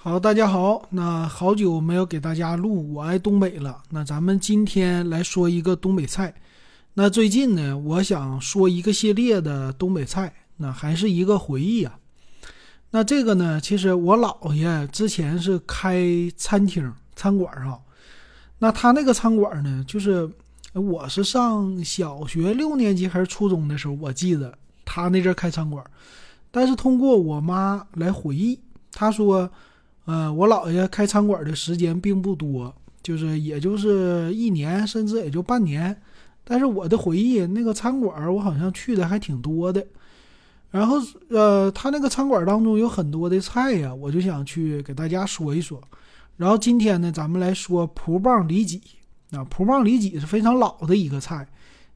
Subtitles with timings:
[0.00, 3.82] 好，大家好，那好久没有给大家录《我爱东北》了。
[3.90, 6.32] 那咱们今天来说一个东北菜。
[6.94, 11.98] 那最近呢，我想说一个系列的东北菜，那还是一个回忆啊。
[12.92, 16.00] 那这个呢，其实我姥爷之前是开
[16.36, 17.76] 餐厅、餐馆啊。
[18.60, 20.30] 那他那个餐馆呢，就是
[20.74, 25.84] 我是上小学六年级还是初中的时候，我记得他那阵开餐馆。
[26.52, 28.60] 但是通过我妈来回忆，
[28.92, 29.50] 她说。
[30.08, 35.94] 呃，我姥爷开餐馆的时间并不多，就是也就是一年，甚至也就半年。
[36.44, 39.86] 但是我的回忆，那个餐馆我好像去的还挺多的。
[40.70, 40.96] 然后，
[41.28, 45.78] 呃，他那个餐馆当中有很多的菜呀，我就想去给大家说一说。
[46.38, 48.80] 然后今天呢，咱们来说蒲棒里脊
[49.32, 51.46] 啊，蒲棒里脊是非常老的一个菜，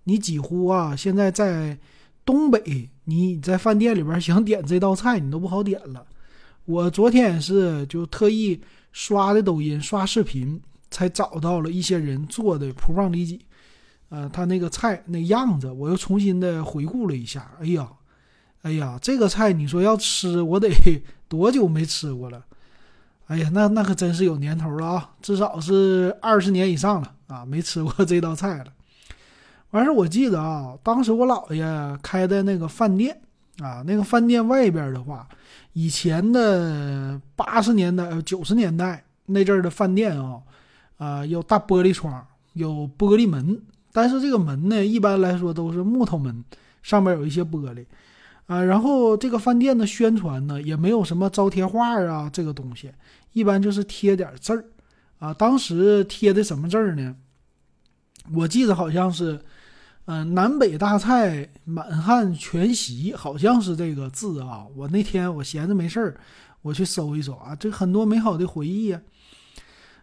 [0.05, 1.79] 你几乎啊，现在在
[2.27, 6.05] 东北，你在饭店里边想点这道菜，你都不好点了。
[6.65, 8.61] 我昨天是就特意
[8.93, 13.41] 刷的抖音刷视频，才找到了一些人做的蒲棒里脊，
[14.11, 17.51] 呃，他那个菜那样子，我又重新的回顾了一下。
[17.61, 17.89] 哎呀，
[18.63, 20.71] 哎呀，这个菜你说要吃，我得
[21.29, 22.45] 多久没吃过了？
[23.27, 28.67] 哎呀，那那可真是有年头了啊，至少是二十年以上了啊，没吃过这道菜了。
[29.71, 33.21] 完事我记得啊，当时我姥爷开的那个饭店
[33.59, 35.29] 啊，那个饭店外边的话。
[35.75, 40.43] 以前的八十年代、九十年代那阵儿的饭店啊，
[40.99, 43.59] 啊，有大玻璃窗，有玻璃门，
[43.91, 46.45] 但是这个门呢，一般来说都是木头门，
[46.83, 47.87] 上面有一些玻璃，
[48.45, 52.93] 啊，然后这个饭店的宣传呢，也没有什么招贴画啊，这个东西，
[53.33, 54.67] 一般就是贴点字儿，
[55.21, 57.17] 啊，当时贴的什么字儿呢？
[58.35, 59.41] 我记得好像是。
[60.07, 64.67] 嗯，南北大菜，满汉全席，好像是这个字啊。
[64.75, 66.17] 我那天我闲着没事儿，
[66.63, 69.01] 我去搜一搜啊，这很多美好的回忆啊。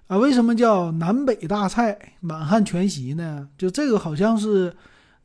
[0.08, 3.50] 啊，为什么叫南北大菜，满汉全席呢？
[3.58, 4.73] 就这个好像是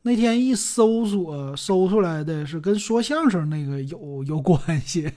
[0.01, 5.09] 那天一搜索搜出来的是跟说相声那个有有关系。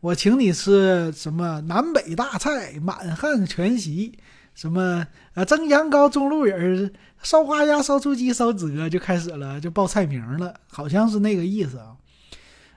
[0.00, 4.16] 我请你吃什么南北大菜，满汉全席。
[4.56, 6.90] 什么啊，蒸羊羔、蒸鹿尾儿、
[7.22, 11.94] 烧花鸭、烧雏鸡、烧子鹅，就开始了，就报菜名了，好像是那个意思啊。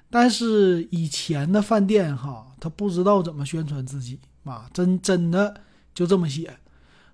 [0.10, 5.62] 但是以前的饭店哈，他不知道怎么宣传自己啊，真真的
[5.94, 6.54] 就这么写。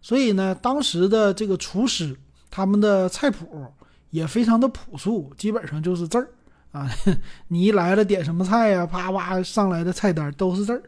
[0.01, 2.17] 所以呢，当时的这个厨师
[2.49, 3.67] 他们的菜谱
[4.09, 6.27] 也非常的朴素，基本上就是字儿
[6.71, 6.89] 啊。
[7.49, 10.81] 你一来了点什么菜呀，啪啪上来的菜单都是字儿。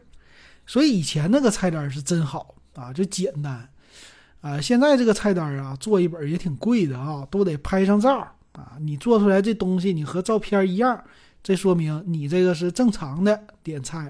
[0.66, 2.56] 所以以前那个菜单是真好。
[2.78, 3.68] 啊，就简单，
[4.40, 8.20] 啊，现在这个菜单啊，做一本也挺贵的啊，都得拍上照
[8.52, 8.74] 啊。
[8.78, 11.02] 你做出来这东西，你和照片一样，
[11.42, 14.08] 这说明你这个是正常的点菜。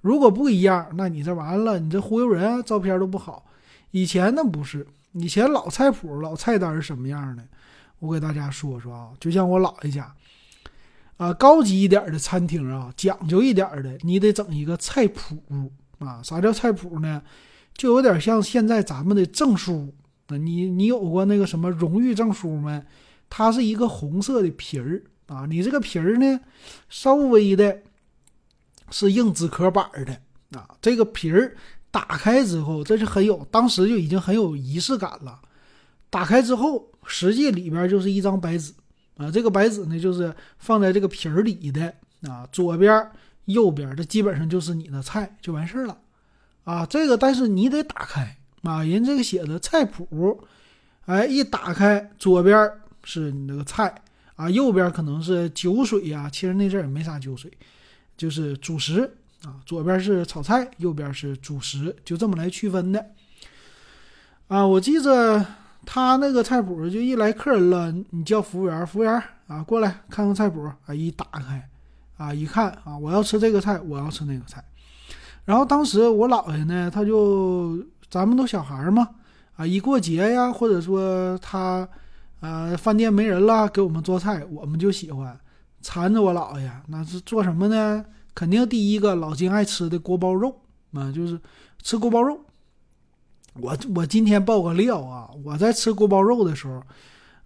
[0.00, 3.46] 如果不一样，那你这完了，你这忽悠人，啊照片都不好。
[3.92, 7.44] 以前那不是，以前老菜谱、老菜单是什么样的？
[8.00, 10.12] 我给大家说说啊，就像我姥爷家，
[11.16, 15.36] 啊，高级一点的餐厅啊，讲究一点的，你得整一个菜谱
[15.98, 16.20] 啊。
[16.22, 17.22] 啥叫菜谱呢？
[17.78, 19.94] 就有点像现在咱们的证书，
[20.26, 22.84] 那你你有过那个什么荣誉证书没？
[23.30, 26.40] 它是一个红色的皮儿啊，你这个皮儿呢，
[26.88, 27.82] 稍微的
[28.90, 30.68] 是硬纸壳板的啊。
[30.82, 31.56] 这个皮儿
[31.90, 35.40] 打开之后，这是很有，当时就已经很有仪式感了。
[36.10, 38.72] 打开之后，实际里边就是一张白纸
[39.18, 43.08] 啊，这个白纸呢，就是放在这个皮儿里的啊，左边、
[43.44, 45.96] 右边，这基本上就是你的菜，就完事儿了。
[46.64, 50.46] 啊，这个但是你得打开啊，人这个写的菜谱，
[51.06, 52.70] 哎，一打开，左边
[53.02, 53.94] 是你那个菜
[54.36, 57.50] 啊，右边可能是酒水呀，其实那阵也没啥酒水，
[58.16, 59.10] 就是主食
[59.44, 63.06] 啊，左边是炒菜，右边是主食，就这么来区分的。
[64.48, 65.44] 啊，我记着
[65.86, 71.68] 他那个菜谱，就一来客人了，你叫服务员，服务员啊，过来看看菜谱啊，一打开
[72.18, 74.62] 啊，一看啊，我要吃这个菜，我要吃那个菜。
[75.48, 79.08] 然后当时我姥爷呢，他就咱们都小孩嘛，
[79.56, 81.88] 啊，一过节呀，或者说他，
[82.40, 85.34] 呃，饭店没人了，给我们做菜，我们就喜欢
[85.80, 88.04] 缠着我姥爷，那是做什么呢？
[88.34, 90.54] 肯定第一个老金爱吃的锅包肉
[90.92, 91.40] 啊，就是
[91.82, 92.38] 吃锅包肉。
[93.54, 96.82] 我我今天爆个料啊，我在吃锅包肉的时候，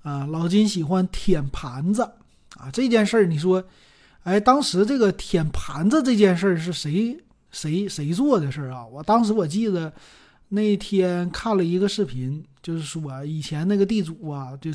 [0.02, 2.02] 啊，老金喜欢舔盘子
[2.56, 3.62] 啊，这件事儿你说，
[4.24, 7.16] 哎，当时这个舔盘子这件事儿是谁？
[7.52, 8.84] 谁谁做的事儿啊？
[8.84, 9.92] 我当时我记得
[10.48, 14.72] 那天看了一个视频，就是说以前那个地主啊，就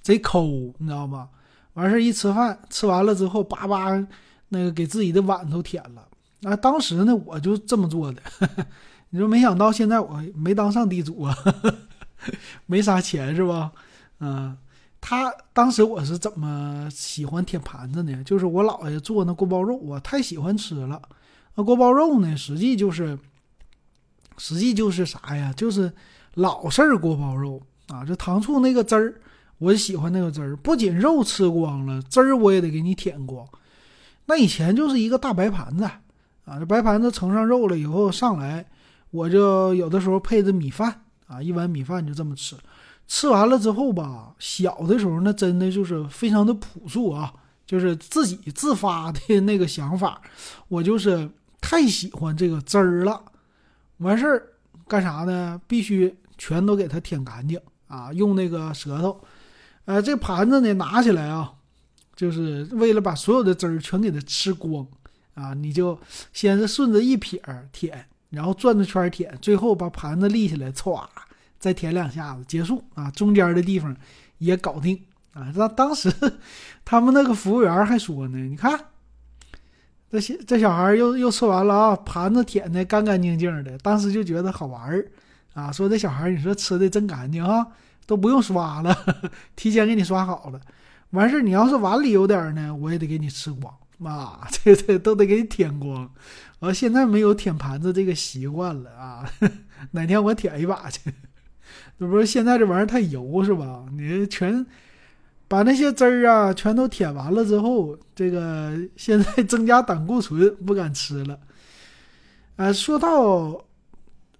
[0.00, 1.28] 贼抠，你知道吧？
[1.74, 3.90] 完事儿一吃饭，吃完了之后，叭叭
[4.48, 6.08] 那个给自己的碗都舔了。
[6.40, 8.22] 那当时呢，我就这么做的。
[9.10, 11.36] 你说没想到现在我没当上地主啊，
[12.66, 13.72] 没啥钱是吧？
[14.20, 14.56] 嗯，
[15.00, 18.22] 他当时我是怎么喜欢舔盘子呢？
[18.24, 21.00] 就是我姥爷做那锅包肉，我太喜欢吃了。
[21.54, 23.18] 那锅包肉呢，实际就是，
[24.38, 25.52] 实际就是啥呀？
[25.56, 25.92] 就是
[26.34, 29.20] 老式锅包肉啊，这糖醋那个汁儿，
[29.58, 30.56] 我喜欢那个汁儿。
[30.56, 33.46] 不仅肉吃光了，汁儿我也得给你舔光。
[34.26, 35.84] 那以前就是一个大白盘子
[36.44, 38.64] 啊，这白盘子盛上肉了以后上来，
[39.10, 42.56] 我就有的时候配着米饭啊，一碗米饭就这么吃。
[43.08, 47.34] 吃完了之后吧，小的时候那真的就是非常的朴素啊，
[47.66, 50.22] 就是自己自发的那个想法，
[50.68, 51.28] 我就是
[51.60, 53.22] 太喜欢这个汁儿了。
[53.98, 54.46] 完事儿
[54.88, 55.60] 干啥呢？
[55.66, 59.22] 必须全都给它舔干净啊，用那个舌头，
[59.84, 61.54] 呃，这盘子呢拿起来啊。
[62.16, 64.86] 就是为了把所有的汁儿全给它吃光
[65.32, 65.54] 啊！
[65.54, 65.98] 你就
[66.34, 67.40] 先是顺着一撇
[67.72, 71.08] 舔，然后转着圈舔，最后把盘子立起来，歘，
[71.58, 73.10] 再舔两下子，结束啊！
[73.12, 73.96] 中间的地方
[74.36, 75.02] 也搞定
[75.32, 75.50] 啊！
[75.56, 76.12] 当当时
[76.84, 78.78] 他们那个服务员还说呢：“你看，
[80.10, 85.06] 这些这小孩又又吃完了啊，盘子舔的干干净净的。”当时就觉得好玩儿
[85.54, 85.70] 啊！
[85.70, 87.66] 说这小孩，你说吃的真干净啊，
[88.06, 88.96] 都不用刷了，
[89.54, 90.60] 提前给你刷好了。
[91.10, 96.10] 完事儿，你要是碗里有点呢，我也得给你吃光，妈， 这这都得给你舔光。
[96.60, 99.28] 我现在没有舔盘子这个习惯了啊，
[99.92, 101.12] 哪天我舔一把去。
[101.98, 103.84] 这不是现在这玩意儿太油是吧？
[103.92, 104.64] 你全
[105.50, 111.36] 把那些汁儿啊全都舔完了之后，这个现在增加胆固醇，不敢吃了。
[112.54, 113.64] 呃，说到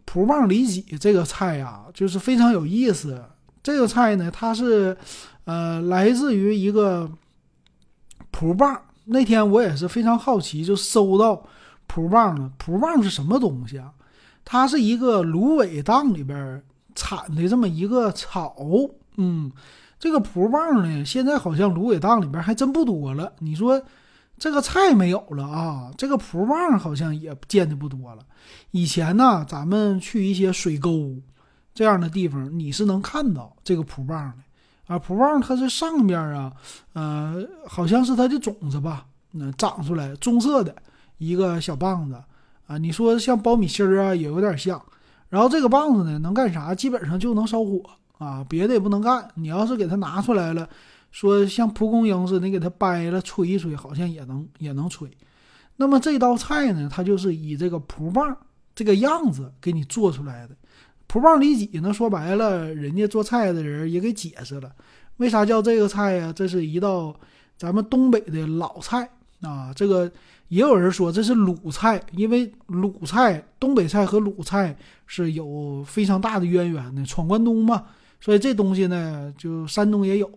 [0.04, 3.24] 蒲棒里脊这个菜呀，就是非常有意思。
[3.60, 4.96] 这个菜呢，它是。
[5.46, 7.10] 呃，来自于一个
[8.30, 8.80] 蒲棒。
[9.06, 11.42] 那天我也是非常好奇，就搜到
[11.88, 12.52] 蒲棒了。
[12.56, 13.90] 蒲棒是什么东西啊？
[14.44, 16.62] 它是一个芦苇荡里边
[16.94, 18.54] 产的这么一个草。
[19.16, 19.50] 嗯，
[20.00, 23.30] 这个蒲棒呢，现在好像芦苇荡里边还真不多了。
[23.38, 23.80] 你说
[24.38, 25.92] 这个菜没有了啊？
[25.98, 28.22] 这个蒲棒好像也见的不多了。
[28.70, 31.14] 以前呢，咱们去一些水沟
[31.74, 34.94] 这样的地方，你是能看到这个蒲棒的。
[34.94, 36.50] 啊，蒲棒它是上边啊，
[36.94, 40.74] 呃，好像是它的种子吧，那长出来棕色的
[41.18, 42.16] 一个小棒子
[42.66, 42.78] 啊。
[42.78, 44.82] 你说像苞米芯儿啊，也有点像。
[45.28, 46.74] 然后这个棒子呢，能干啥？
[46.74, 47.82] 基本上就能烧火
[48.20, 49.26] 啊，别的也不能干。
[49.34, 50.68] 你要是给它拿出来了，
[51.10, 55.08] 说像蒲公英似的，你给它掰了吹一吹，好像也能也能吹。
[55.76, 58.36] 那么这道菜呢，它就是以这个蒲棒
[58.74, 60.54] 这个样子给你做出来的。
[61.06, 61.94] 蒲棒里脊呢？
[61.94, 64.70] 说白了，人家做菜的人也给解释了，
[65.16, 66.30] 为啥叫这个菜呀？
[66.36, 67.18] 这是一道
[67.56, 69.08] 咱们东北的老菜
[69.40, 69.72] 啊。
[69.74, 70.12] 这个
[70.48, 74.76] 也有人说这是鲁菜，因为鲁菜、东北菜和鲁菜
[75.06, 77.86] 是有非常大的渊源的，闯关东嘛。
[78.20, 80.30] 所以这东西呢，就山东也有。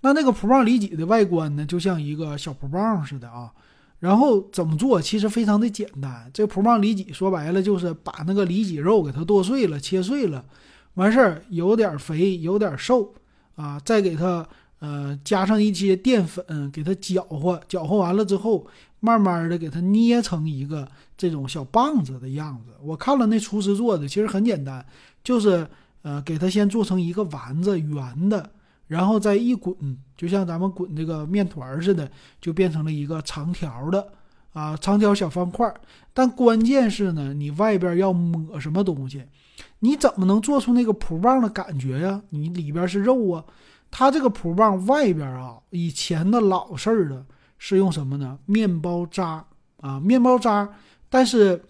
[0.00, 3.52] 那那个蒲棒里脊的外观呢，就像一个小蒲棒似的啊。
[3.98, 5.00] 然后怎么做？
[5.00, 6.30] 其实非常的简单。
[6.32, 10.44] 这蒲棒里脊说白了就是把那个里脊肉给它剁碎了、切碎了，
[10.94, 13.14] 完事儿有点肥有点瘦
[13.54, 14.46] 啊，再给它
[14.80, 18.66] 呃加上一些淀粉，给它搅和，搅和完了之后，
[19.00, 20.86] 慢慢的给它捏成一个
[21.16, 22.72] 这种小棒子的样子。
[22.82, 24.84] 我看了那厨师做的，其实很简单，
[25.24, 25.66] 就是
[26.06, 28.48] 呃给它先做成一个丸子，圆的。
[28.86, 29.74] 然后再一滚，
[30.16, 32.08] 就像咱们滚这个面团似的，
[32.40, 34.12] 就变成了一个长条的
[34.52, 35.74] 啊，长条小方块。
[36.14, 39.24] 但关键是呢，你外边要抹什么东西？
[39.80, 42.22] 你怎么能做出那个蒲棒的感觉呀？
[42.30, 43.44] 你里边是肉啊，
[43.90, 47.26] 它这个蒲棒外边啊，以前的老式儿的
[47.58, 48.38] 是用什么呢？
[48.46, 49.44] 面包渣
[49.80, 50.68] 啊，面包渣。
[51.10, 51.60] 但是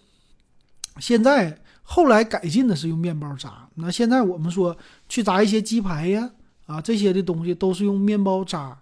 [0.98, 3.65] 现在后来改进的是用面包渣。
[3.76, 4.76] 那现在我们说
[5.08, 6.30] 去炸一些鸡排呀。
[6.66, 8.76] 啊，这些的东西都是用面包渣。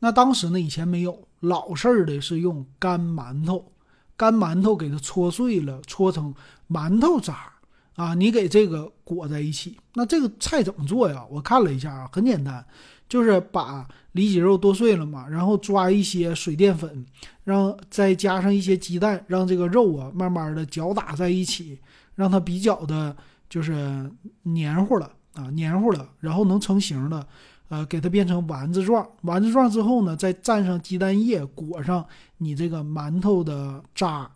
[0.00, 3.70] 那当时呢，以前没有老式儿的，是用干馒头，
[4.16, 6.34] 干馒头给它搓碎了，搓成
[6.68, 7.52] 馒头渣。
[7.94, 9.76] 啊，你给这个裹在一起。
[9.94, 11.24] 那这个菜怎么做呀？
[11.30, 12.66] 我看了一下啊，很简单，
[13.08, 17.06] 就是把里脊肉剁碎了嘛，然后抓一些水淀粉，
[17.44, 21.78] 让再加上一些鸡蛋，让这个肉啊慢慢的搅打在一起，
[22.16, 23.16] 让它比较的
[23.50, 24.10] 就是
[24.44, 25.10] 黏糊了。
[25.34, 27.24] 啊，黏糊了，然后能成型的，
[27.68, 29.06] 呃，给它变成丸子状。
[29.22, 32.04] 丸子状之后呢，再蘸上鸡蛋液，裹上
[32.38, 34.28] 你这个馒头的渣，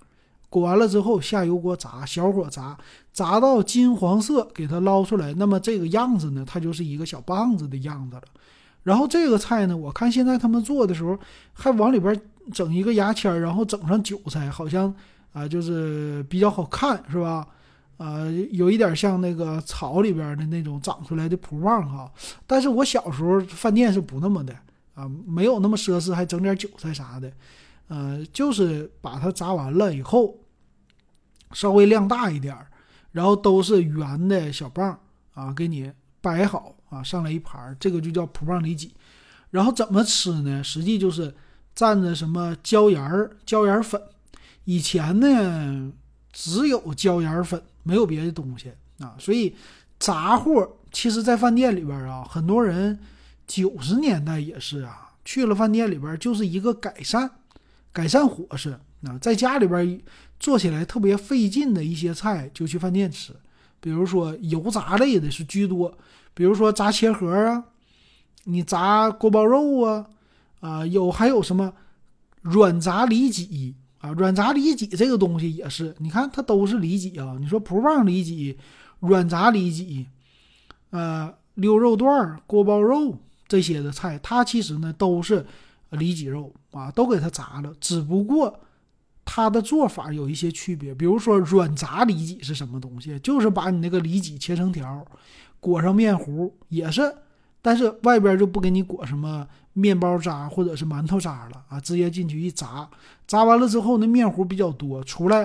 [0.49, 2.79] 裹完了之后下油锅炸，小火炸，
[3.13, 5.35] 炸到金黄色，给它捞出来。
[5.35, 8.23] 那么这个样子呢，它就是一个小棒子的样子了。
[8.85, 11.19] 然后这个菜呢，我看现在他们做的时候
[11.53, 12.19] 还往里边
[12.53, 14.95] 整一个牙签，然后整上韭菜，好像
[15.33, 17.45] 啊就是比较好看，是吧？
[17.97, 22.13] 啊，有一点像那个草里边的那种长出来的蒲棒哈。
[22.47, 24.55] 但是我小时候饭店是不那么的
[24.95, 27.33] 啊，没有那么奢侈，还整点韭菜啥的。
[27.89, 30.39] 呃，就是把它炸完了以后，
[31.53, 32.57] 稍微量大一点，
[33.13, 34.99] 然后都是圆的小棒
[35.35, 38.95] 啊，给你摆好啊，上来一盘，这个就叫蒲棒里脊。
[39.51, 40.65] 然后怎么吃呢？
[40.65, 41.33] 实际就是
[41.77, 44.01] 蘸着什么椒盐、椒盐粉。
[44.65, 45.93] 以前呢，
[46.33, 49.15] 只有椒盐粉，没有别的东西啊。
[49.19, 49.55] 所以
[50.01, 52.99] 杂货其实，在饭店里边啊，很多人
[53.47, 57.31] 九十年代也是啊，去了饭店里边就是一个改善，
[57.93, 59.17] 改善伙食啊。
[59.21, 60.01] 在家里边
[60.41, 63.33] 做起来特别费劲的一些菜，就去饭店吃。
[63.81, 65.97] 比如说油炸类的是居多，
[66.33, 67.65] 比如说炸茄盒啊。
[68.47, 70.07] 你炸锅包肉啊，
[70.61, 71.73] 啊有还有什么
[72.43, 73.75] 软炸里脊
[74.05, 74.13] 啊？
[74.13, 77.37] 软炸里脊这个东西也是，你看它都是里脊啊。
[77.41, 78.59] 你说蒲棒里脊、
[79.01, 80.07] 软炸里脊、
[80.91, 85.47] 呃溜肉段、锅包肉这些的菜，它其实呢都是
[85.91, 87.73] 里脊肉啊，都给它炸了。
[87.81, 88.61] 只不过
[89.25, 93.19] 它的做法有一些区别，比如说软炸里脊是什么东西？
[93.21, 95.07] 就是把你那个里脊切成条，
[95.61, 97.15] 裹上面糊，也是。
[97.63, 102.89] 但是外边就不给你裹什么面包渣或者是馒头渣了啊，直接进去一炸，
[103.27, 105.45] 炸完了之后那面糊比较多，出来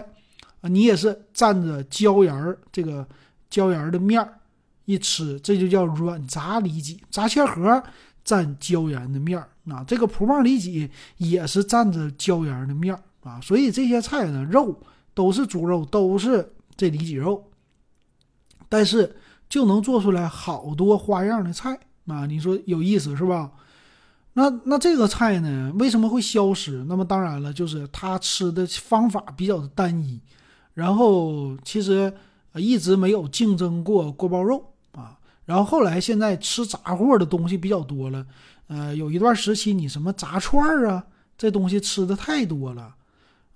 [0.62, 3.06] 啊你也是蘸着椒盐儿这个
[3.50, 4.40] 椒盐儿的面儿
[4.86, 7.02] 一吃，这就叫软炸里脊。
[7.12, 7.84] 炸切盒
[8.24, 14.80] 蘸椒盐的面儿啊，这个蒲棒里脊也是蘸着椒盐的面儿啊，所以这些菜呢肉
[15.14, 17.44] 都是猪肉，都是这里脊肉，
[18.68, 19.16] 但是
[19.50, 21.80] 就能做出来好多花样的菜。
[22.06, 23.52] 啊，你说有意思是吧？
[24.40, 26.84] 那那这个菜呢，为什么会消失？
[26.88, 30.18] 那么当然了，就是他吃的方法比较的单一，
[30.74, 32.14] 然后其实
[32.56, 35.20] 一直没有竞争过锅包肉啊。
[35.44, 38.26] 然后后来现在吃杂货的东西比较多了，
[38.68, 41.04] 呃，有一段时期你什么炸串儿啊，
[41.38, 42.96] 这东西吃的太多了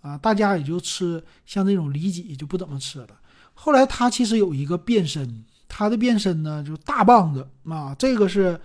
[0.01, 3.09] 啊，大家也就吃像这种里脊就不怎么吃了。
[3.53, 5.45] 后来他其实有一个变身。
[5.75, 8.59] 它的变身呢，就大棒子啊，这个是，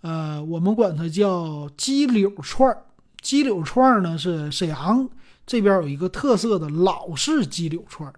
[0.00, 2.84] 呃，我们管它叫鸡柳串儿。
[3.20, 5.08] 鸡柳串儿呢是沈阳
[5.44, 8.14] 这边有一个特色的老式鸡柳串儿，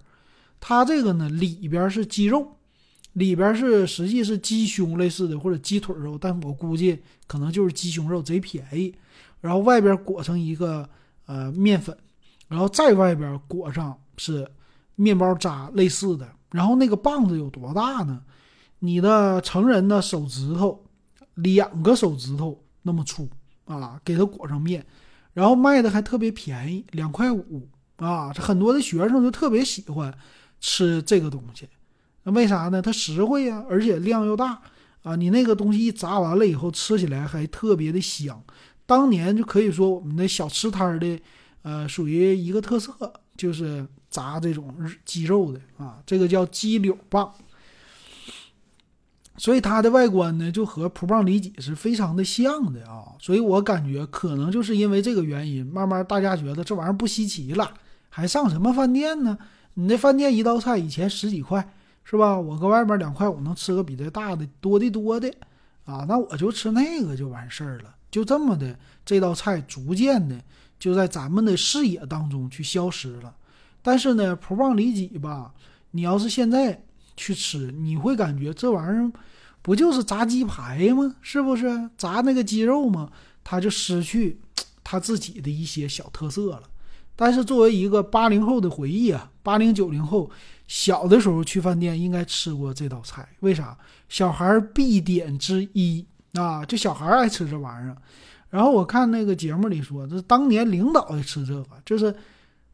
[0.60, 2.56] 它这个呢里边是鸡肉，
[3.14, 8.94] 里边是实际是鸡胸类似的或者鸡腿肉，但我估计可能就是鸡胸肉，贼便宜。
[9.40, 10.86] 然后外边裹上一个
[11.24, 11.96] 呃面粉，
[12.46, 14.46] 然后再外边裹上是
[14.96, 16.28] 面包渣类似的。
[16.50, 18.20] 然后那个棒子有多大呢？
[18.80, 20.84] 你的成人的手指头，
[21.42, 23.28] 两个手指头那么粗
[23.64, 24.84] 啊，给它裹上面，
[25.32, 28.32] 然后卖的还特别便宜，两块五啊。
[28.32, 30.12] 这很多的学生就特别喜欢
[30.60, 31.68] 吃这个东西，
[32.24, 32.82] 那为啥呢？
[32.82, 34.60] 它实惠呀，而且量又大
[35.02, 35.16] 啊。
[35.16, 38.42] 你那个东西一炸完了以后，吃起来还特别的香。
[38.86, 41.20] 当年就可以说我们的小吃摊的，
[41.62, 47.32] 呃，属于一个特色，就是炸这种鸡肉的啊，这个叫鸡柳棒。
[49.40, 57.72] 所以它的外观呢，就和蒲棒里脊是非常的像的啊，所以我感觉可能就是因为这个原因，慢慢大家觉得这玩意儿不稀奇了，
[58.10, 59.38] 还上什么饭店呢？
[59.72, 61.66] 你那饭店一道菜以前十几块，
[62.04, 62.38] 是吧？
[62.38, 65.32] 我搁外面两块五能吃个比这大的多的多的
[65.86, 70.38] 啊，那我就吃那个就完事儿了，就这么的，这道菜逐渐的
[70.78, 73.34] 就在咱们的视野当中去消失了。
[73.80, 75.54] 但是呢，蒲棒里脊吧，
[75.92, 76.84] 你要是现在
[77.16, 79.10] 去吃，你会感觉这玩意儿。
[79.62, 81.14] 不就是炸鸡排吗？
[81.20, 83.10] 是不是炸那个鸡肉吗？
[83.44, 84.40] 它就失去
[84.82, 86.62] 它自己的一些小特色了。
[87.14, 90.30] 但是作为一个八零后的回忆啊，八零九零后
[90.66, 93.28] 小的时候去饭店应该吃过这道菜。
[93.40, 93.76] 为啥？
[94.08, 97.96] 小孩必点之一啊，就小孩爱吃这玩意儿。
[98.48, 102.14] 然后我看那个节目里说，这当年领导爱吃这个，就是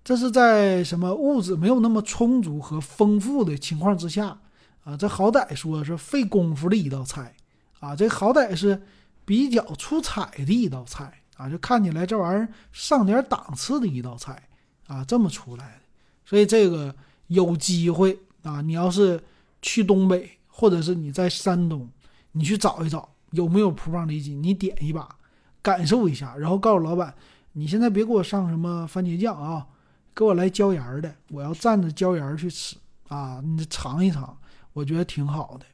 [0.04, 4.38] 这是在什么物质没有那么充足和丰富的情况之下。
[4.86, 7.34] 啊，这好歹说是费功夫的一道菜，
[7.80, 8.80] 啊，这好歹是
[9.24, 14.40] 比较出彩的一道菜，啊，就看起来这玩意儿上点档次的一道菜，
[14.86, 15.80] 啊，这么出来的。
[16.24, 16.94] 所以这个
[17.26, 19.20] 有机会啊，你要是
[19.60, 21.88] 去东北，或者是你在山东，
[22.30, 25.08] 你去找一找有没有蒲棒里脊，你点一把，
[25.62, 27.12] 感受一下，然后告诉老板，
[27.54, 29.66] 你现在别给我上什么番茄酱啊，
[30.14, 32.76] 给我来椒盐的，我要蘸着椒盐去吃
[33.08, 34.38] 啊，你尝一尝。
[34.76, 35.64] 我觉得挺好的，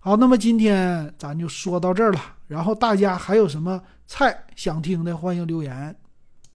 [0.00, 2.20] 好，那么今天咱就说到这儿了。
[2.48, 5.96] 然后大家还有什么菜想听的，欢迎留言。